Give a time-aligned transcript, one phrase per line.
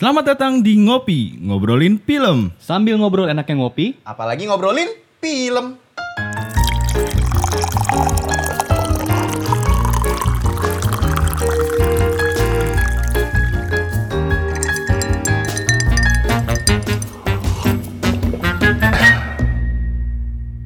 [0.00, 2.56] Selamat datang di Ngopi, ngobrolin film.
[2.56, 4.88] Sambil ngobrol enaknya ngopi, Apalagi ngobrolin
[5.20, 5.76] film.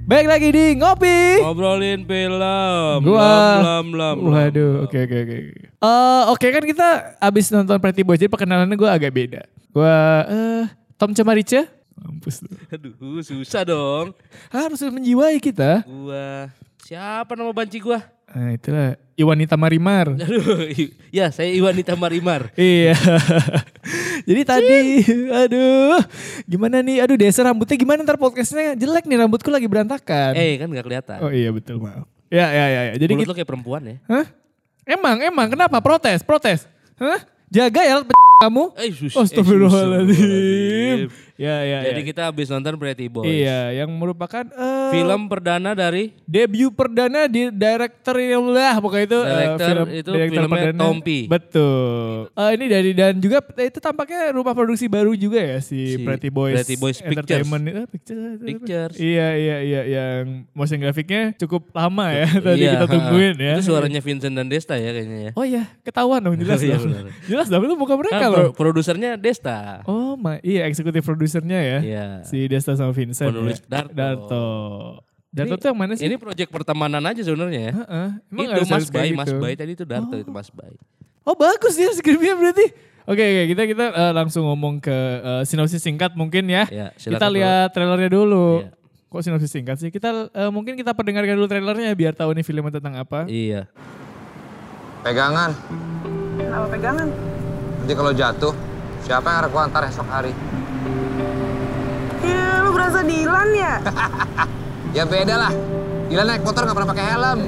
[0.06, 1.42] Baik lagi di ngopi.
[1.42, 2.98] Ngobrolin film.
[3.02, 3.34] Gua.
[3.58, 5.63] Lam, lam, lam, Waduh, oke oke oke.
[5.84, 6.88] Eh, oke kan kita
[7.20, 9.42] abis nonton Pretty Boys jadi perkenalannya gue agak beda.
[9.68, 9.96] Gue
[10.32, 10.64] eh
[10.96, 11.68] Tom Cemarice.
[11.94, 12.50] Mampus lu.
[12.74, 14.16] Aduh, susah dong.
[14.50, 15.86] Harus menjiwai kita.
[15.86, 16.50] Gua
[16.82, 18.02] siapa nama banci gua?
[18.34, 20.10] Nah itulah Iwanita Marimar.
[20.26, 20.66] Aduh,
[21.14, 22.50] ya saya Iwanita Marimar.
[22.58, 22.98] iya.
[24.28, 26.02] jadi tadi, aduh,
[26.50, 27.06] gimana nih?
[27.06, 30.34] Aduh, Desa rambutnya gimana ntar podcastnya jelek nih rambutku lagi berantakan.
[30.34, 31.18] Eh, kan nggak kelihatan.
[31.22, 32.10] Oh iya betul maaf.
[32.26, 32.80] Ya ya ya.
[32.90, 32.94] ya.
[32.98, 33.96] Jadi Mulut kita, lo kayak perempuan ya.
[34.10, 34.26] Hah?
[34.84, 36.68] Emang emang kenapa protes protes?
[37.00, 37.24] Hah?
[37.48, 37.96] Jaga ya
[38.44, 38.76] kamu.
[38.76, 39.16] Eh, sus.
[39.16, 41.08] Astagfirullahaladzim.
[41.08, 42.06] eh, Ya ya Jadi ya.
[42.06, 43.26] kita habis nonton Pretty Boys.
[43.26, 49.18] Iya, yang merupakan eh, Film perdana dari debut perdana di director yang lah pokoknya itu
[49.18, 51.18] eh, Director itu filmnya Tompi.
[51.26, 52.30] Betul.
[52.30, 56.28] Eh, ini dari dan juga itu tampaknya rumah produksi baru juga ya si, Si Pretty
[56.28, 56.54] Boys.
[56.56, 57.62] Pretty Boys Entertainment.
[57.64, 58.38] Eh, Pictures.
[58.38, 58.94] Pictures.
[58.96, 63.52] Iya iya iya yang motion grafiknya cukup lama ya tadi Iya, kita tungguin ya.
[63.56, 65.30] Itu suaranya Vincent dan Desta ya kayaknya ya.
[65.34, 67.10] Oh iya, ketahuan dong jelas Iya, dong.
[67.24, 68.38] jelas dong itu muka mereka Kan loh.
[68.48, 69.82] pro- produsernya Desta.
[69.84, 71.78] Oh my, iya eksekutif produsernya ya.
[71.80, 72.04] Iya.
[72.28, 73.32] Si Desta sama Vincent.
[73.32, 73.80] Penulis ya.
[73.80, 73.96] Darto.
[73.96, 74.46] Darto.
[75.32, 76.04] Darto tuh yang mana sih?
[76.04, 77.72] Ini proyek pertemanan aja sebenarnya ya.
[77.72, 78.08] Heeh.
[78.28, 79.40] Emang itu harus- Mas Bay, Mas gitu?
[79.40, 80.76] Bay tadi itu Darto itu Mas Bay.
[81.24, 82.68] Oh bagus ya skripnya berarti.
[83.04, 84.92] Oke oke kita kita eh, langsung ngomong ke
[85.24, 86.68] eh, sinopsis singkat mungkin ya.
[86.68, 88.60] Ya, kita lihat trailernya dulu.
[88.60, 88.76] Iya.
[89.08, 89.88] Kok sinopsis singkat sih?
[89.88, 93.24] Kita eh, mungkin kita perdengarkan dulu trailernya biar tahu nih filmnya tentang apa.
[93.24, 93.72] Iya.
[95.00, 95.52] Pegangan.
[96.36, 97.08] Kenapa pegangan?
[97.80, 98.52] Nanti kalau jatuh,
[99.04, 100.32] siapa yang harus gua antar esok hari?
[103.04, 103.74] Dilan ya?
[104.94, 105.50] Ya beda lah.
[106.06, 107.38] Gila naik motor nggak pernah pakai helm.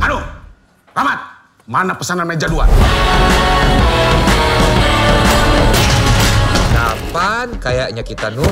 [0.00, 0.22] Aduh,
[0.96, 1.18] Rahmat,
[1.68, 2.64] mana pesanan meja dua?
[6.72, 8.48] Kapan kayaknya kita nu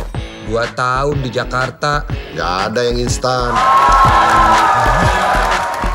[0.48, 2.04] dua tahun di Jakarta.
[2.36, 3.52] Gak ada yang instan.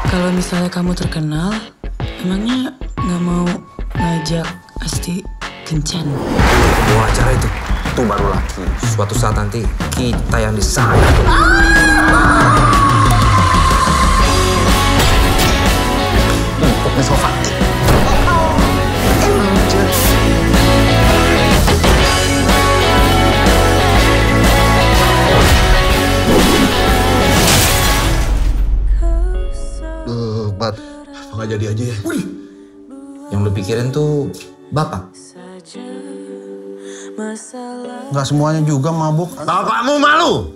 [0.09, 1.53] Kalau misalnya kamu terkenal,
[2.25, 3.45] emangnya nggak mau
[3.93, 4.47] ngajak
[4.81, 5.21] Asti
[5.67, 6.07] kencan?
[6.07, 7.47] Mau acara itu,
[7.93, 8.63] itu baru laki.
[8.89, 9.61] Suatu saat nanti
[9.93, 10.97] kita yang di sana.
[16.57, 17.58] Numpuk di sofa.
[31.59, 31.97] Jadi aja ya?
[32.07, 32.23] Wih,
[33.35, 34.31] Yang lu pikirin tuh
[34.71, 35.11] bapak.
[38.09, 39.35] Nggak semuanya juga mabuk.
[39.43, 40.47] bapakmu malu.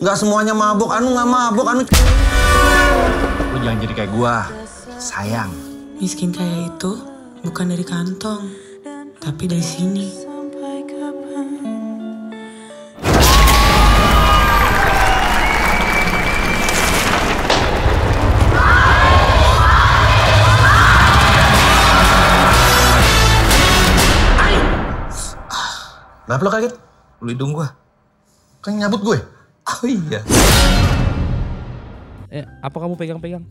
[0.00, 0.88] Nggak semuanya mabuk.
[0.88, 1.66] Anu nggak mabuk.
[1.68, 1.84] Anu.
[3.52, 4.48] Lu jangan jadi kayak gua.
[4.96, 5.52] Sayang.
[6.00, 6.96] Miskin kayak itu
[7.44, 8.48] bukan dari kantong,
[9.20, 10.29] tapi dari sini.
[26.30, 26.74] Kenapa lo kaget?
[27.26, 27.74] Lu hidung gua.
[28.62, 29.18] Kan nyabut gue.
[29.66, 30.22] Oh iya.
[32.30, 33.42] Eh, apa kamu pegang-pegang?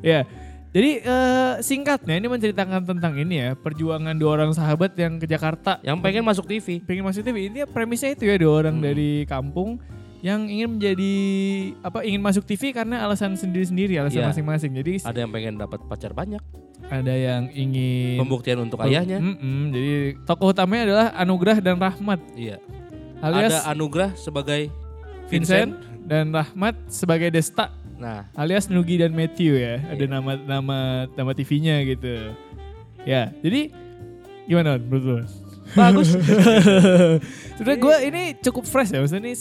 [0.00, 0.24] Ya.
[0.72, 5.76] Jadi eh, singkatnya ini menceritakan tentang ini ya perjuangan dua orang sahabat yang ke Jakarta
[5.84, 6.80] Yang pengen masuk TV.
[6.80, 7.52] pengen masuk TV.
[7.52, 9.76] Ini premisnya itu ya dua orang dari kampung
[10.24, 11.12] yang ingin menjadi
[11.84, 14.32] apa ingin masuk TV karena alasan sendiri-sendiri, alasan Iya.
[14.32, 14.72] masing-masing.
[14.72, 16.40] Jadi Ada yang pengen dapat pacar banyak.
[16.86, 19.18] Ada yang ingin Pembuktian untuk ayahnya.
[19.18, 22.60] Mm-mm, jadi tokoh utamanya adalah Anugrah dan Rahmat Iya.
[23.18, 24.68] alias Ada Anugrah sebagai
[25.26, 26.04] Vincent, Vincent.
[26.04, 29.78] dan Rahmat sebagai Desta Nah, alias Nugi dan Matthew ya.
[29.86, 30.10] Ada Iya.
[30.10, 30.78] nama nama
[31.08, 32.34] nama TV-nya gitu.
[33.06, 33.70] Ya, jadi
[34.44, 35.16] gimana menurut lu?
[35.72, 36.12] bagus.
[37.56, 39.34] Sebenernya gue ini cukup fresh ya, maksudnya ini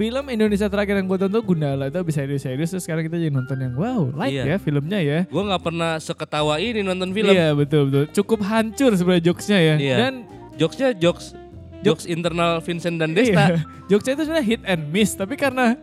[0.00, 3.60] film Indonesia terakhir yang gue tonton Gundala itu bisa serius-serius terus sekarang kita jadi nonton
[3.60, 4.56] yang wow, like ya Iya.
[4.56, 5.18] filmnya ya.
[5.28, 7.28] Gue nggak pernah seketawa ini nonton film.
[7.28, 9.74] Iya betul betul, cukup hancur sebenarnya jokesnya ya.
[9.76, 9.96] Iya.
[9.98, 10.14] Dan
[10.56, 11.32] Jokesnya jokes
[11.80, 13.32] jokes internal Vincent dan Desta.
[13.50, 13.60] Iya.
[13.90, 15.76] Jokesnya itu sebenarnya hit and miss, tapi karena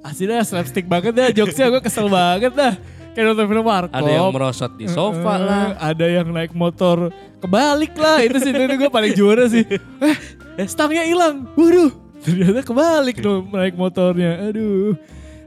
[0.00, 2.74] aslinya slapstick banget dah jokesnya gue kesel banget dah.
[3.10, 3.92] Kayak nonton film Marco.
[3.92, 5.64] Ada yang merosot di sofa Eh, lah.
[5.76, 9.64] Ada yang naik motor kebalik lah itu sih itu gue paling juara sih
[10.60, 11.88] eh stangnya hilang waduh
[12.20, 14.48] ternyata kebalik loh naik motornya.
[14.48, 14.94] Aduh.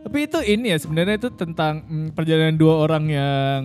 [0.03, 3.59] Tapi itu ini ya sebenarnya itu tentang mm, perjalanan dua orang yang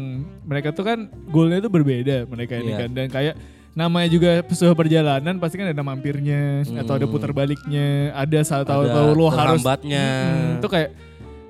[0.46, 2.78] mereka tuh kan goalnya tuh berbeda mereka ini Iya.
[2.87, 2.90] kan.
[2.94, 3.34] Dan kayak
[3.75, 8.87] namanya juga sebuah perjalanan pasti kan ada mampirnya atau ada putar baliknya ada saat tahu
[8.87, 9.62] Ada tahu lo harus.
[9.62, 10.90] Mm-mm, itu kayak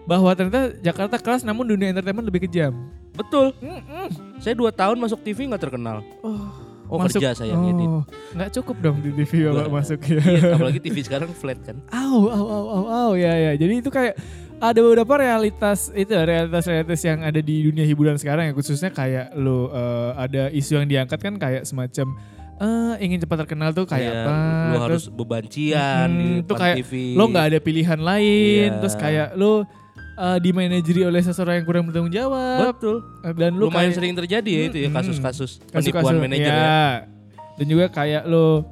[0.05, 2.73] bahwa ternyata Jakarta keras namun dunia entertainment lebih kejam.
[3.13, 3.53] Betul.
[4.41, 6.01] Saya dua tahun masuk TV nggak terkenal.
[6.25, 6.49] Oh,
[6.89, 7.87] kerja saya ngedit.
[7.87, 8.03] oh,
[8.33, 9.73] nggak cukup dong di TV kalau Nggak.
[9.75, 10.19] masuk ya.
[10.19, 11.77] Iya, apalagi TV sekarang flat kan.
[11.89, 13.53] Au, au, au, au, au, ya, ya.
[13.55, 14.17] Jadi itu kayak
[14.59, 19.71] ada beberapa realitas itu realitas-realitas yang ada di dunia hiburan sekarang ya khususnya kayak lo
[19.71, 22.19] eh, ada isu yang diangkat kan kayak semacam
[22.59, 24.33] eh ingin cepat terkenal tuh kayak Iya, apa?
[24.35, 26.93] Terus, harus bebancian di hmm, tuh depan kayak TV.
[27.15, 28.79] lo nggak ada pilihan lain, Iya.
[28.83, 29.63] terus kayak lo
[30.19, 32.97] eh, dimanajeri oleh seseorang yang kurang bertanggung jawab Betul.
[33.23, 36.59] Eh, dan lo Lumayan kayak, sering terjadi ya itu ya kasus-kasus kasus-kasus- penipuan manajer ya.
[36.59, 36.87] ya.
[37.55, 38.67] Dan juga kayak lo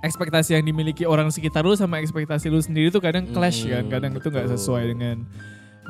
[0.00, 3.92] ekspektasi yang dimiliki orang sekitar lu sama ekspektasi lu sendiri tuh kadang clash kan, Hmm,
[3.92, 4.56] kadang itu nggak betul.
[4.56, 5.16] sesuai dengan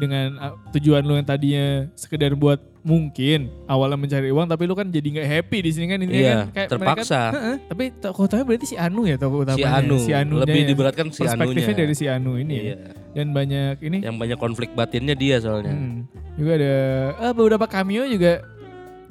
[0.00, 4.88] dengan uh, tujuan lu yang tadinya sekedar buat mungkin awalnya mencari uang tapi lu kan
[4.88, 7.20] jadi nggak happy di sini kan ini Iya, kan kayak terpaksa.
[7.20, 10.40] mereka- Heeh, tapi tokoh utamanya berarti si Anu ya tokoh Si utamanya Anu, si Anunya
[10.42, 10.66] lebih ya.
[10.66, 11.76] diberatkan si perspektifnya Anunya.
[11.78, 12.62] dari si Anu ini ya.
[12.64, 12.76] Iya.
[13.12, 15.70] dan banyak ini Yang banyak konflik batinnya dia soalnya.
[15.70, 16.08] Hmm.
[16.34, 16.74] Juga ada
[17.20, 18.32] eh, beberapa cameo juga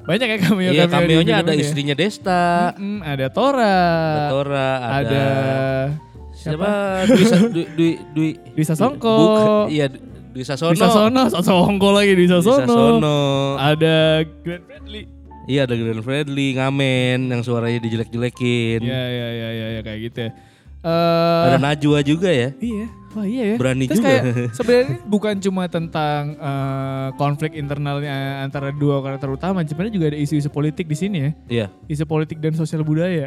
[0.00, 1.60] banyak ya cameo Iya, cameo-nya ada ya.
[1.60, 3.78] istrinya Desta, Mm-mm, ada Tora,
[4.10, 5.24] ada Tora, ada, ada
[6.32, 6.68] siapa?
[7.06, 9.14] Dwi, Dwi, Dwi, Dwi, Dwi Sasongko.
[9.14, 9.86] Bukan, iya,
[10.30, 10.72] Dwi Sasono.
[10.74, 12.66] Dwi Sasono, Sasongko lagi Dwi Dwi Sasono.
[12.66, 13.16] Sasono.
[13.58, 15.20] Ada Grand Bradley.
[15.50, 18.86] Iya, ada Glenn Fredly, ngamen yang suaranya dijelek-jelekin.
[18.86, 20.30] Iya, iya, iya, iya, ya, kayak gitu ya.
[20.86, 22.54] Eh, Ada Najwa juga ya.
[22.54, 23.56] Iya, wah iya ya.
[23.56, 24.08] Berani Terus juga.
[24.08, 24.22] kayak
[24.56, 30.46] sebenarnya bukan cuma tentang eh, konflik internalnya antara dua karakter utama, sebenarnya juga ada isu-isu
[30.46, 31.30] politik di sini ya.
[31.46, 31.66] Iya.
[31.86, 33.26] Isu politik dan sosial budaya.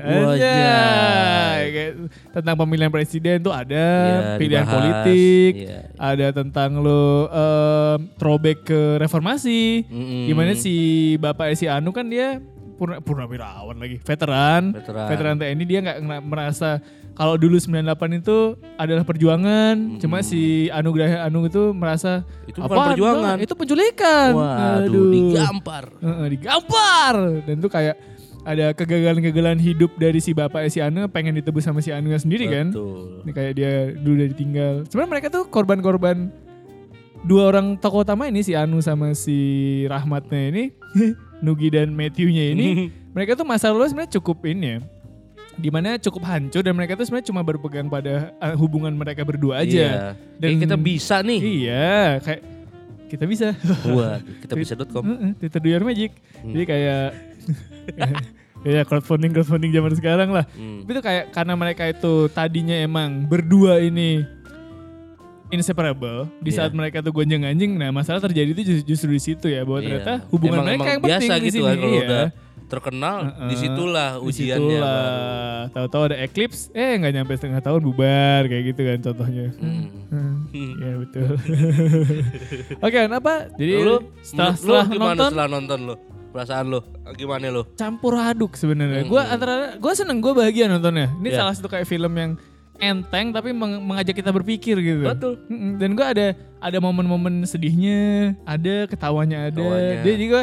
[1.63, 1.91] Kayak
[2.31, 4.75] tentang pemilihan presiden tuh ada, Iya, pilihan dibahas.
[4.75, 5.80] politik, Iya.
[5.95, 9.83] ada tentang lo em, throwback ke reformasi.
[9.85, 10.24] Mm-mm.
[10.27, 10.75] Gimana si
[11.18, 12.39] bapak si Anu kan dia
[12.74, 15.35] purna, purnawirawan lagi, veteran, Veteran.
[15.38, 16.81] TNI dia nggak merasa
[17.13, 22.89] kalau dulu 98 itu adalah perjuangan, cuma si Anugerah Anu itu merasa Itu bukan "Apaan,
[22.98, 24.31] perjuangan." Itu penculikan.
[24.33, 25.83] Waduh, digampar.
[26.01, 27.15] Heeh, digampar.
[27.45, 27.95] Dan tuh kayak
[28.44, 32.74] ada kegagalan-kegagalan hidup dari si bapak si Anu pengen ditebus sama si Anunya sendiri kan.
[32.74, 33.24] Betul.
[33.24, 34.74] Ini kayak dia dulu udah ditinggal.
[34.89, 36.33] Sebenarnya mereka tuh korban-korban
[37.24, 39.38] dua orang tokoh utama ini si Anu sama si
[39.88, 40.63] Rahmatnya ini,
[41.45, 44.80] Nugi dan Matthew-nya ini, mereka tuh masa lalu sebenarnya cukup ini ya.
[45.54, 49.62] Di mana cukup hancur dan mereka tuh sebenarnya cuma berpegang pada uh, hubungan mereka berdua
[49.62, 49.70] aja.
[49.70, 49.94] Iya.
[50.36, 51.40] Dan- Kayak kita bisa nih.
[51.40, 52.42] Iya, kayak
[53.08, 53.48] kita bisa.
[53.86, 55.04] Waduh, kita bisa.com.
[55.06, 56.12] Heeh, Twitter Do Your Magic.
[56.42, 56.52] Hmm.
[56.52, 57.06] Jadi kayak
[58.66, 60.46] ya crowdfunding crowdfunding zaman sekarang lah.
[60.50, 60.82] Hmm.
[60.82, 64.26] Tapi itu kayak karena mereka itu tadinya emang berdua ini
[65.54, 66.66] inseparable di Iya.
[66.66, 69.80] saat mereka tuh gonjang ganjing nah masalah terjadi itu justru, justru di situ ya bahwa
[69.80, 69.86] Iya.
[69.86, 72.02] ternyata hubungan Emang- mereka emang yang penting biasa di gitu sini kan kalau iya.
[72.02, 72.26] udah
[72.74, 73.48] terkenal Heeh.
[73.48, 74.66] di situlah ujiannya.
[74.66, 75.58] Di situlah.
[75.70, 79.86] tahu-tahu ada eclipse eh nggak nyampe setengah tahun bubar kayak gitu kan contohnya Hmm.
[80.10, 80.72] Hmm.
[80.75, 81.28] ya betul
[82.86, 85.96] oke kenapa jadi lu setelah menurut lu setelah gimana nonton setelah nonton lu?
[86.30, 86.80] Perasaan lu
[87.14, 87.62] gimana lu?
[87.75, 89.02] campur aduk sebenarnya.
[89.02, 89.12] Hmm.
[89.12, 91.14] Gua antara gua seneng, gua bahagia nontonnya.
[91.16, 91.38] Ini Iya.
[91.40, 92.31] salah satu kayak film yang
[92.76, 95.06] enteng tapi meng- mengajak kita berpikir gitu.
[95.06, 95.38] Betul.
[95.78, 99.62] Dan gua ada ada momen-momen sedihnya, ada ketawanya ada.
[99.62, 100.02] Ketawanya.
[100.02, 100.40] Dia juga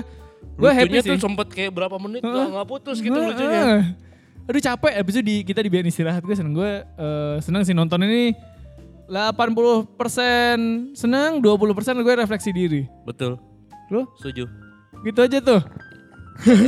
[0.61, 1.11] gua happy sih.
[1.17, 2.33] tuh sempet kayak berapa menit Heeh.
[2.33, 3.29] nggak nggak putus gitu Heeh.
[3.33, 3.63] lucunya.
[4.51, 6.27] Aduh capek, abis itu di, kita dibiarin istirahat.
[6.27, 8.35] Gue seneng, gue eh, seneng sih nonton ini
[9.07, 9.87] 80%
[10.99, 12.83] seneng, 20% gue refleksi diri.
[13.07, 13.39] Betul.
[13.95, 14.11] Lu?
[14.19, 14.51] Setuju.
[15.07, 15.63] Gitu aja tuh.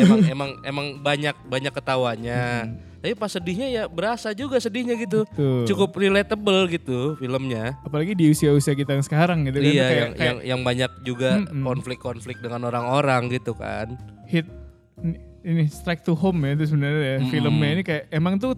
[0.04, 2.70] emang emang emang banyak banyak ketawanya.
[2.70, 2.91] Hmm.
[3.02, 5.26] Tapi pas sedihnya ya berasa juga sedihnya gitu.
[5.28, 5.66] Tuh.
[5.66, 7.74] Cukup relatable gitu filmnya.
[7.82, 9.66] Apalagi di usia-usia kita yang sekarang gitu kan.
[9.66, 11.62] iya, Kayak- yang, kayak yang yang banyak juga Mm-mm.
[11.62, 13.98] konflik-konflik dengan orang-orang gitu kan.
[14.24, 14.46] hit
[15.42, 17.16] ini strike to home ya itu sebenarnya ya.
[17.18, 17.28] Mm-mm.
[17.28, 18.54] filmnya ini kayak emang tuh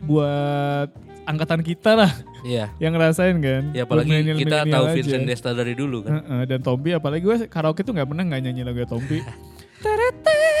[0.00, 0.88] buat
[1.24, 2.72] angkatan kita lah Iya.
[2.82, 3.62] yang ngerasain kan.
[3.70, 4.96] Ya apalagi kita tahu aja.
[4.96, 6.18] Vincent Desta dari dulu kan.
[6.18, 9.20] Heeh, dan Tompi apalagi gue karaoke tuh nggak pernah nggak nyanyi lagu Tompi.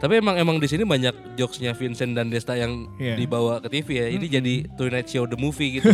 [0.00, 3.14] Tapi emang emang di sini banyak jokesnya Vincent dan Desta yang Iya.
[3.14, 4.06] dibawa ke TV ya.
[4.08, 5.86] Ini jadi Tonight Show the movie gitu.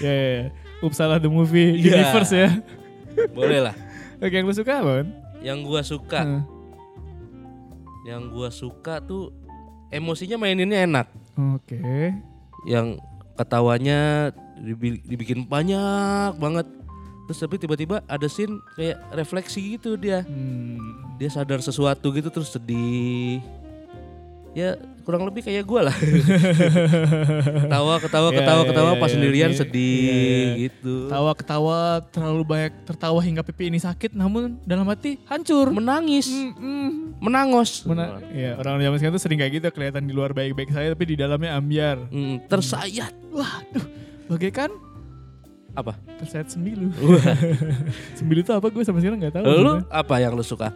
[0.00, 0.32] ya ya.
[0.40, 0.44] ya.
[0.80, 2.00] Upsala the movie Iya.
[2.00, 2.48] universe ya.
[3.30, 3.76] Boleh lah.
[4.24, 5.04] Oke yang lu suka apa?
[5.38, 6.42] Yang gua suka, Heeh.
[8.06, 9.28] yang gua suka tuh
[9.88, 11.06] emosinya maininnya enak.
[11.36, 11.76] Oke.
[12.64, 12.96] Yang
[13.36, 16.64] ketawanya dibi- dibikin banyak banget.
[17.26, 20.22] Terus tapi tiba-tiba ada scene kayak refleksi gitu dia.
[20.22, 20.78] Hmm.
[21.16, 23.42] Dia sadar sesuatu gitu terus sedih.
[24.56, 24.72] ya
[25.04, 25.92] kurang lebih kayak gue lah.
[27.60, 29.14] ketawa, ketawa, ketawa, iya, ketawa iya, pas iya.
[29.14, 30.52] sendirian Iya, sedih iya, iya.
[30.64, 30.94] gitu.
[31.12, 31.78] Tawa ketawa
[32.08, 35.68] terlalu banyak tertawa hingga pipi ini sakit namun dalam hati hancur.
[35.70, 37.20] Menangis, Mm-mm.
[37.20, 37.84] menangos.
[37.84, 41.04] Mena- ya, orang zaman sekarang tuh sering kayak gitu kelihatan di luar baik-baik saya tapi
[41.04, 42.00] di dalamnya ambiar.
[42.08, 43.12] Mm, tersayat.
[43.28, 43.84] Waduh,
[44.32, 44.72] bagaikan
[45.76, 45.92] Apa?
[46.16, 46.88] tersayat sembilu.
[48.18, 49.44] sembilu itu apa gue sama sekarang nggak tahu.
[49.44, 49.84] Lu sebenarnya.
[49.92, 50.68] apa yang lu suka?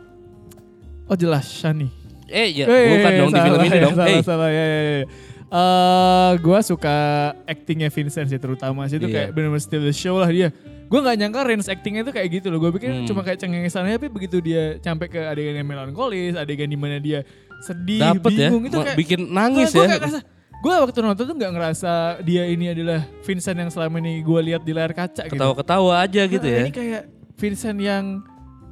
[1.06, 1.88] Oh jelas Shani.
[2.26, 3.94] Eh ya, Eh, bukan dong di salah, film ini ya, dong.
[3.96, 5.06] Salah, Eh, salah, ya, ya, ya.
[5.50, 6.96] Eh, gue suka
[7.42, 9.14] actingnya Vincent sih terutama sih itu Iya.
[9.16, 10.54] kayak bener-bener steal the show lah dia.
[10.86, 12.60] Gue nggak nyangka range actingnya itu kayak gitu loh.
[12.60, 13.02] Gue pikir Hmm.
[13.04, 16.98] cuma kayak cengengesan aja, tapi begitu dia sampai ke adegan yang melankolis, adegan di mana
[16.98, 17.26] dia
[17.60, 19.98] sedih, dapet ya, bingung itu ma- kayak bikin nangis gue ya.
[20.60, 24.60] Gue waktu nonton tuh nggak ngerasa dia ini adalah Vincent yang selama ini gue lihat
[24.60, 25.32] di layar kaca gitu.
[25.32, 26.60] Ketawa-ketawa aja gitu Nah, ya.
[26.68, 27.02] Ini kayak
[27.40, 28.04] Vincent yang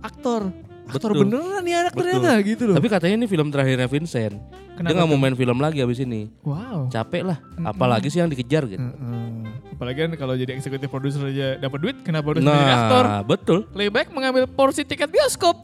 [0.04, 0.52] aktor,
[0.85, 1.33] aktor Betul.
[1.33, 2.04] beneran nih anak Betul.
[2.04, 2.76] ternyata gitu loh.
[2.76, 4.37] Tapi katanya ini film terakhirnya Vincent.
[4.76, 6.30] Kenapa dia nggak mau main film lagi abis ini.
[6.47, 6.87] Wow.
[6.92, 7.40] Capek lah.
[7.66, 8.78] Apalagi sih yang dikejar gitu.
[8.78, 9.75] Heeh.
[9.75, 13.04] Apalagi kan kalau jadi eksekutif produser aja dapat duit, kenapa harus menjadi aktor?
[13.09, 13.59] Nah, betul.
[13.75, 15.59] Lebih baik mengambil porsi tiket bioskop.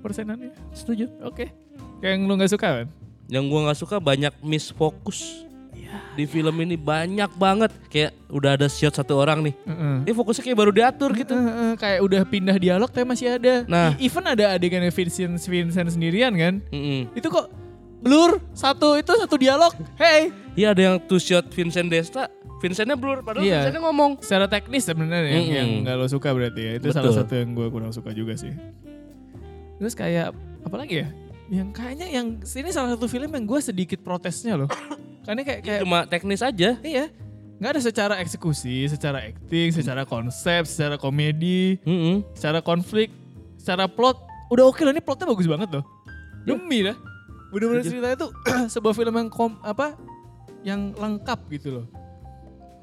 [0.00, 0.56] Persenannya.
[0.72, 1.10] Setuju.
[1.26, 1.52] Oke.
[2.00, 2.86] Kayak yang lu gak suka kan?
[3.26, 5.44] Yang gua nggak suka banyak misfokus.
[5.74, 5.98] Iya.
[6.14, 7.72] Di film ini banyak banget.
[7.88, 9.54] Kayak udah ada shot satu orang nih.
[9.64, 9.96] Heeh.
[10.04, 11.34] Dia fokusnya kayak baru diatur gitu.
[11.34, 13.66] Heeh, kayak udah pindah dialog tapi masih ada.
[13.66, 13.96] Nah.
[13.96, 16.62] E- even ada adegan Vincent Vincent sendirian kan.
[16.70, 17.10] Mm-mm.
[17.12, 17.50] Itu kok
[18.04, 19.72] blur satu itu satu dialog.
[19.96, 22.30] Hey, Iya ada yang two shot Vincent Desta.
[22.62, 23.66] Vincentnya blur padahal Iya.
[23.66, 24.10] Vincentnya ngomong.
[24.22, 25.58] secara teknis sebenarnya yang, Mm-mm.
[25.58, 26.72] yang gak lo suka berarti ya.
[26.78, 26.96] Itu Betul.
[27.02, 28.54] salah satu yang gue kurang suka juga sih.
[29.76, 30.30] Terus kayak
[30.62, 31.08] apa lagi ya?
[31.52, 34.68] Yang kayaknya yang ini salah satu film yang gue sedikit protesnya loh.
[35.24, 36.76] Karena kayak kayak Cuma teknis aja.
[36.80, 37.08] iya
[37.54, 42.26] nggak ada secara eksekusi, secara acting, secara konsep, secara komedi, Mm-mm.
[42.34, 43.08] secara konflik,
[43.56, 44.18] secara plot.
[44.50, 45.84] Udah oke loh ini plotnya bagus banget loh.
[46.44, 46.98] Demi dah.
[47.54, 47.94] Bener-bener Setuju.
[47.94, 48.30] ceritanya tuh
[48.74, 49.94] sebuah film yang kom, apa
[50.66, 51.86] yang lengkap gitu loh.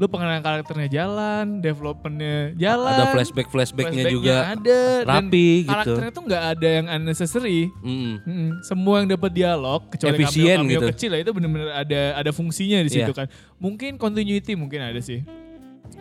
[0.02, 2.90] Lu pengenalan karakternya jalan, developmentnya jalan.
[2.90, 5.70] Ada flashback flashbacknya juga ada dan rapi gitu.
[5.70, 7.70] karakternya tuh nggak ada yang unnecessary.
[7.86, 8.18] Mm-mm.
[8.26, 10.86] Mm, semua yang dapat dialog kecuali Efisien cameo-cameo gitu.
[10.90, 13.20] kecil lah itu bener-bener ada ada fungsinya di situ Iya.
[13.22, 13.28] kan.
[13.62, 15.22] Mungkin continuity mungkin ada sih.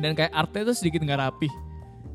[0.01, 1.53] Dan kayak artnya tuh sedikit nggak rapi.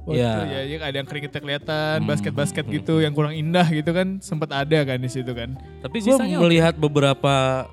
[0.09, 0.33] Waktu Iya.
[0.41, 4.49] ya, ya ada yang keringetnya kelihatan, basket-basket hmm, gitu yang kurang indah gitu kan sempat
[4.57, 5.53] ada kan di situ kan.
[5.85, 7.65] Tapi gue melihat beberapa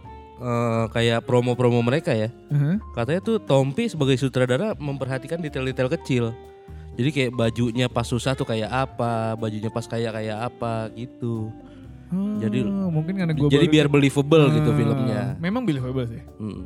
[0.43, 2.29] eh, kayak promo-promo mereka ya.
[2.51, 2.83] Uh-huh.
[2.93, 6.25] Katanya tuh Tompi sebagai sutradara memperhatikan detail-detail kecil.
[6.93, 11.49] Jadi kayak bajunya pas susah tuh kayak apa, bajunya pas kaya kayak apa gitu.
[12.13, 15.33] Jadi- Oh, mungkin karena gue Jadi biar believable gitu filmnya.
[15.41, 16.21] Memang believable sih.
[16.37, 16.63] Mm.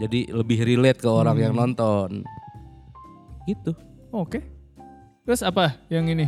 [0.00, 1.44] Jadi lebih relate ke orang Hmm.
[1.44, 2.24] yang nonton.
[3.44, 3.76] Gitu.
[4.12, 4.40] Oke.
[5.28, 6.24] Terus apa yang ini?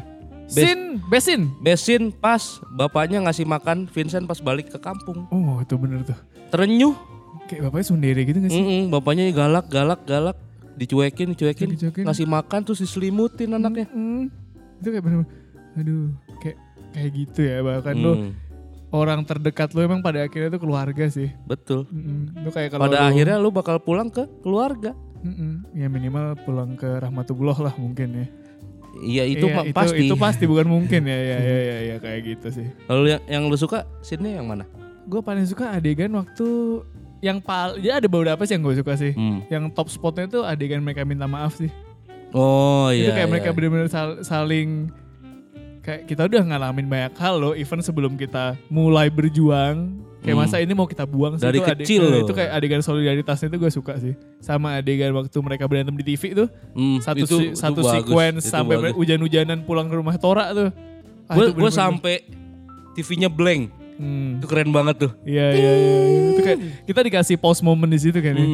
[0.49, 1.53] Sin, besin.
[1.59, 2.41] Besin pas
[2.71, 5.29] bapaknya ngasih makan Vincent pas balik ke kampung.
[5.29, 6.17] Oh itu bener tuh.
[6.49, 6.97] Terenyuh.
[7.45, 8.59] Kayak bapaknya sundere gitu gak sih?
[8.59, 10.37] Mm-mm, bapaknya galak, galak, galak.
[10.75, 12.05] Dicuekin, dicuekin, Dicuekin.
[12.05, 13.91] ngasih makan terus diselimutin anaknya.
[13.91, 14.31] Mm,
[14.79, 15.19] itu kayak bener
[15.75, 16.59] aduh kayak
[16.91, 18.31] kayak gitu ya bahkan lo Mm,
[18.89, 21.83] orang terdekat lo emang pada akhirnya tuh keluarga sih betul.
[21.89, 22.35] Mm-mm.
[22.37, 24.95] itu kayak kalau Pada lo- akhirnya lu bakal pulang ke keluarga.
[25.19, 25.67] Mm-mm.
[25.73, 28.27] ya minimal pulang ke rahmatullah lah mungkin ya
[28.99, 30.05] Iya itu Iya, mah pasti.
[30.05, 33.43] itu pasti bukan mungkin ya ya ya ya, ya kayak gitu sih Lalu yang, yang
[33.47, 34.67] lu suka scene-nya yang mana?
[35.05, 36.49] gue paling suka adegan waktu
[37.19, 39.41] yang pal ya ada beberapa sih yang gue suka sih Hmm.
[39.47, 41.73] yang top spotnya tuh adegan mereka minta maaf sih
[42.31, 43.15] Oh itu iya.
[43.15, 43.33] kayak iya.
[43.33, 44.93] mereka benar-benar sal- saling
[45.89, 50.45] kayak kita udah ngalamin banyak hal loh even sebelum kita mulai berjuang kayak Hmm.
[50.45, 52.21] masa ini mau kita buang sih Dari itu kecil adegan, loh.
[52.23, 56.23] itu kayak adegan solidaritasnya itu gue suka sih sama adegan waktu mereka berantem di TV
[56.37, 60.69] tuh Hmm, satu itu- si- satu sequence sampai hujan-hujanan pulang ke rumah Tora tuh
[61.25, 62.15] Ah, Gue bener-bener- sampai
[62.95, 63.69] TV-nya blank.
[63.97, 64.41] Hmm.
[64.41, 65.13] Itu keren banget tuh.
[65.23, 65.95] Iya iya iya.
[66.31, 68.33] Itu kayak kita dikasih pause moment di situ kan.
[68.33, 68.47] ya.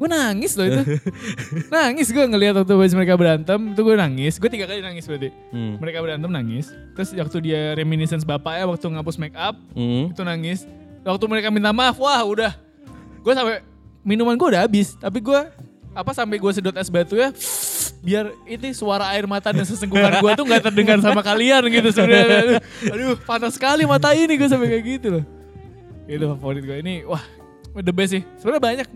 [0.00, 0.80] Gue nangis loh itu.
[1.76, 4.40] nangis gue ngeliat waktu pas mereka berantem, itu gue nangis.
[4.40, 5.28] Gue tiga kali nangis berarti.
[5.52, 5.76] Hmm.
[5.76, 6.72] Mereka berantem nangis.
[6.96, 10.08] Terus waktu dia reminiscence bapaknya waktu ngapus make up, Hmm.
[10.08, 10.64] itu nangis.
[11.04, 12.56] Waktu mereka minta maaf, wah udah.
[13.20, 13.60] Gue sampai
[14.00, 15.40] minuman gue udah habis, tapi gue
[15.92, 17.34] apa sampai gue sedot es batu ya
[18.00, 22.40] biar ini suara air mata dan sesenggukan gue tuh nggak terdengar sama kalian gitu sebenarnya.
[22.40, 22.56] Aduh,
[22.94, 25.24] aduh, panas sekali mata ini gue sampai kayak gitu loh.
[26.08, 27.20] Itu favorit gue ini, wah
[27.76, 28.22] the best sih.
[28.40, 28.88] Sebenarnya banyak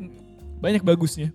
[0.65, 1.29] banyak bagusnya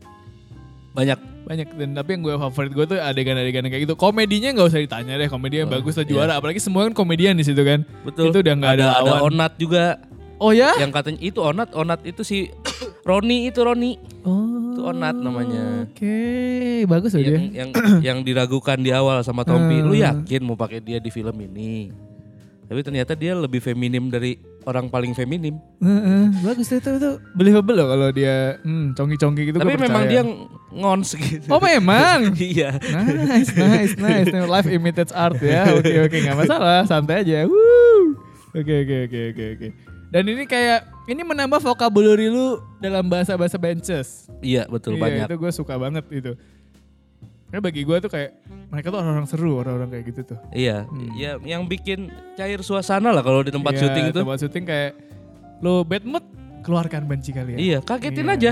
[0.90, 1.22] Banyak.
[1.40, 5.16] banyak dan tapi yang gue favorit gue tuh adegan-adegan kayak gitu komedinya nggak usah ditanya
[5.16, 6.12] deh komedinya Oh, bagus lah iya.
[6.12, 8.30] juara apalagi semua kan komedian di situ kan Betul.
[8.30, 10.02] itu udah nggak ada, ada lawan Onat juga
[10.38, 12.50] oh ya yang katanya itu Onat, Onat itu si
[13.02, 13.98] Roni itu Roni.
[14.24, 15.86] oh Itu Onat namanya.
[15.86, 16.18] oke
[16.86, 17.70] bagus loh dia Yang yang
[18.02, 19.80] yang diragukan di awal sama Tompi.
[19.80, 20.04] Lu Hmm.
[20.20, 21.90] yakin mau pakai dia di film ini?
[22.66, 24.38] Tapi ternyata dia lebih feminim dari
[24.68, 25.56] orang paling feminim.
[25.80, 30.12] Heeh, bagus tuh itu itu believable loh kalau dia hmm, congki-congki gitu Tapi memang percaya.
[30.12, 30.24] dia
[30.76, 31.48] ngons gitu.
[31.48, 32.34] Oh memang?
[32.52, 32.76] iya.
[32.80, 34.30] Nice, nice, nice.
[34.30, 35.70] Nah, Life imitates art ya.
[35.80, 36.84] Oke, oke, nggak masalah.
[36.86, 37.48] Santai aja.
[37.48, 38.18] Woo.
[38.52, 39.68] Oke, oke, oke, oke, oke.
[40.10, 44.26] Dan ini kayak ini menambah vocabulary lu dalam bahasa-bahasa benches.
[44.42, 45.26] Iya betul iya, banyak.
[45.30, 46.34] itu gue suka banget itu.
[47.50, 48.32] Karena bagi gue tuh kayak
[48.70, 50.40] mereka tuh orang-orang seru, orang-orang kayak gitu tuh.
[50.54, 50.86] Iya,
[51.18, 54.20] ya yang bikin cair suasana lah kalau di tempat Iya, syuting itu.
[54.22, 54.92] Tempat syuting kayak
[55.60, 56.26] lo bad mood
[56.62, 57.58] keluarkan benci kalian.
[57.58, 58.36] Iya, kagetin Iya.
[58.38, 58.52] aja.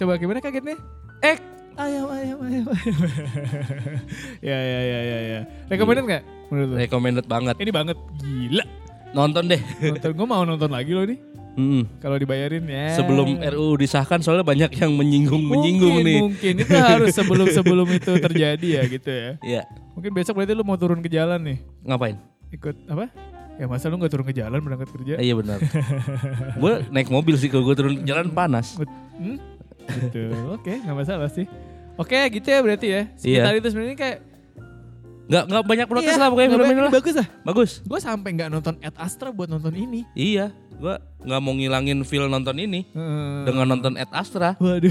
[0.00, 0.80] Coba gimana kagetnya?
[1.20, 1.36] Eh,
[1.76, 2.66] Ayam, ayam, ayam, ayam.
[4.48, 5.40] ya, ya, ya, ya, ya.
[5.70, 6.76] Recommended nggak menurut lo?
[6.76, 7.54] recommended banget.
[7.56, 8.64] Ini banget gila.
[9.16, 9.60] Nonton deh.
[9.80, 11.16] Nonton gue mau nonton lagi loh nih.
[11.58, 11.82] Mm-mm.
[11.98, 12.94] Kalau dibayarin ya.
[12.94, 16.20] Sebelum RUU disahkan soalnya banyak yang menyinggung-menyinggung mungkin, nih.
[16.22, 19.30] Mungkin itu harus sebelum sebelum itu terjadi ya gitu ya.
[19.42, 19.62] Iya,
[19.98, 21.58] Mungkin besok berarti lu mau turun ke jalan nih.
[21.82, 22.16] ngapain?
[22.50, 23.10] Ikut apa?
[23.60, 25.14] Ya masa lu gak turun ke jalan berangkat kerja?
[25.20, 25.60] Eh, iya benar.
[26.62, 28.80] gue naik mobil sih kalau gue turun ke jalan panas.
[29.20, 29.36] Hmm?
[29.84, 30.32] Betul.
[30.54, 31.44] Oke, nggak masalah sih.
[32.00, 33.02] Oke, gitu ya berarti ya.
[33.18, 34.18] Sekitar itu sebenarnya kayak
[35.30, 36.90] Nggak nggak banyak protes Iya, lah pokoknya film ini lah.
[36.90, 37.26] Bagus lah.
[37.46, 37.70] Bagus.
[37.86, 40.02] Gue sampai nggak nonton Ad Astra buat nonton ini.
[40.18, 43.46] Iya, gue nggak mau ngilangin feel nonton ini Heeh.
[43.46, 44.58] dengan nonton Ed Astra.
[44.58, 44.90] Waduh.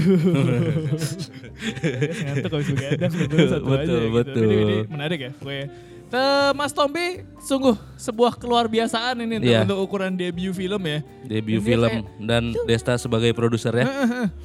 [2.24, 4.08] Ngantuk habis begadang nonton satu Betul, aja gitu.
[4.16, 4.48] betul.
[4.48, 5.66] Ini, ini menarik ya pokoknya.
[6.10, 9.62] Eh, Mas Tompi sungguh sebuah keluar biasaan ini untuk, Iya.
[9.62, 10.98] untuk ukuran debut film ya.
[11.22, 13.86] Debut Ini film kayak- dan Desta sebagai produser ya.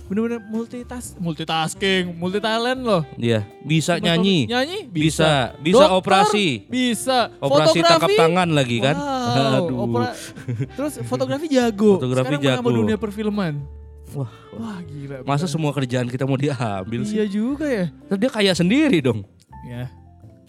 [0.05, 3.01] Bener-bener multitask, multitasking, multi talent loh.
[3.15, 4.45] Iya, bisa Mas nyanyi.
[4.45, 6.47] Tompi Nyanyi Bisa, bisa Dokter, operasi.
[6.65, 7.33] Bisa.
[7.35, 7.81] Operasi Fotografi.
[7.83, 8.95] tangkap tangan lagi kan.
[8.95, 9.77] Wow, Aduh.
[9.81, 10.13] opera-
[10.71, 11.97] Terus fotografi jago.
[11.97, 12.77] Fotografi Sekarang jago.
[12.77, 13.53] dunia perfilman.
[14.13, 15.25] Wah, Wah gila.
[15.25, 15.51] masa bener.
[15.51, 17.17] semua kerjaan kita mau diambil sih?
[17.17, 17.89] Iya juga ya.
[18.05, 19.25] Terus dia kaya sendiri dong.
[19.65, 19.89] Ya.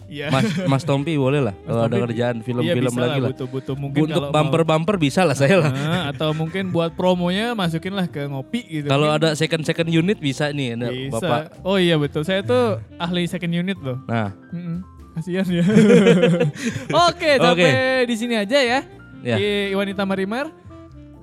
[0.07, 0.31] Iya.
[0.31, 3.29] Mas Mas Tompi boleh lah kalau ada kerjaan iya film-film bisa lagi lah.
[3.35, 5.71] Butuh-butuh mungkin Untuk bumper-bumper bisa lah saya lah.
[5.71, 8.87] Nah, atau mungkin buat promonya masukin lah ke ngopi gitu.
[8.87, 11.19] Kalau ada second-second unit bisa nih ada bisa.
[11.19, 11.59] Bapak.
[11.61, 12.23] Oh iya betul.
[12.23, 13.99] Saya tuh ahli second unit loh.
[14.07, 14.79] Nah, Mm-mm.
[15.17, 15.65] Kasihan ya.
[17.09, 18.79] Oke, sampai di sini aja ya.
[19.25, 19.35] Ya.
[19.35, 20.53] Di Iwanita Marimar.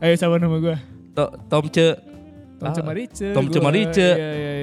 [0.02, 0.76] Ayo sama nama gue.
[1.14, 1.94] To- Tom Ce
[2.54, 3.28] Tom Ah, Cemarice.
[3.32, 3.54] Tom gua.
[3.54, 4.08] Cemarice.
[4.14, 4.53] Iya, iya, iya.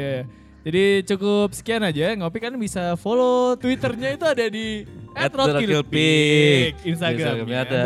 [0.62, 2.13] Jadi cukup sekian aja.
[2.13, 5.67] Ngopi kan bisa follow Twitternya itu ada di At @roadkillpic.
[5.67, 6.71] roadkillpic.
[6.88, 7.80] Instagramnya ada.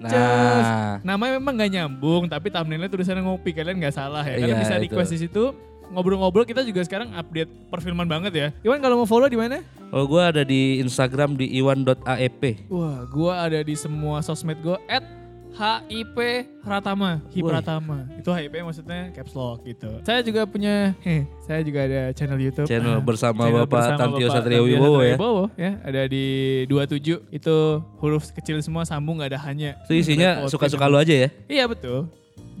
[0.00, 1.02] Nah.
[1.04, 3.50] Namanya memang nggak nyambung, tapi thumbnailnya tulisannya ngopi.
[3.52, 4.38] Kalian nggak salah ya.
[4.38, 4.82] Kalian Iya, bisa itu.
[4.88, 5.44] request di situ.
[5.92, 8.48] Ngobrol-ngobrol kita juga sekarang update perfilman banget ya.
[8.64, 9.60] Iwan kalau mau follow di mana?
[9.92, 12.64] Oh gue ada di Instagram di iwan.aep.
[12.72, 15.04] Wah, gua ada di semua sosmed gua at
[15.52, 16.16] HIP
[16.64, 17.50] Ratama, Hi Wih.
[17.52, 18.08] Pratama.
[18.16, 20.00] Itu HIP maksudnya caps lock gitu.
[20.00, 22.64] Saya juga punya, heh, saya juga ada channel YouTube.
[22.64, 25.14] Channel Ah, bersama channel Bapak bersama Tantio Bapak Satrio Tantio Wibowo ya.
[25.18, 25.72] Wibowo, ya.
[25.84, 26.24] Ada di
[26.70, 27.56] 27 itu
[28.00, 29.76] huruf kecil semua sambung nggak ada hanya.
[29.84, 31.28] Itu isinya suka-suka lu aja ya.
[31.50, 32.08] Iya betul.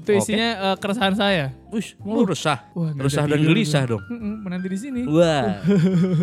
[0.02, 1.54] Itu isinya eh, keresahan saya.
[1.70, 2.66] Wih, lu resah.
[2.74, 4.02] Wah, resah dan gelisah dong.
[4.42, 5.06] Menanti di sini.
[5.06, 5.62] Wah.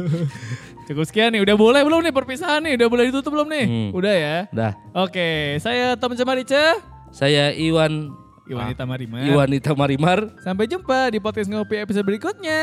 [0.92, 1.42] Cukup sekian nih.
[1.48, 2.76] Udah boleh belum nih perpisahan nih?
[2.76, 3.66] Udah boleh ditutup belum nih?
[3.66, 3.90] Hmm.
[3.96, 4.38] Udah ya.
[4.52, 4.76] Dah.
[4.92, 6.76] Oke, saya Tom Cemarice.
[7.16, 8.12] Saya Iwan
[8.50, 9.24] Iwanita Marimar.
[9.24, 10.20] Iwanita Marimar.
[10.44, 12.62] Sampai jumpa di podcast ngopi episode berikutnya.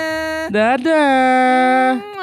[0.52, 2.16] Dadah.